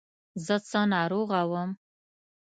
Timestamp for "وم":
1.51-1.69